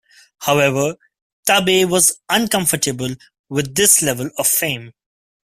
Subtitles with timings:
[0.39, 0.95] However,
[1.47, 3.13] Tabei was uncomfortable
[3.49, 4.93] with this level of fame.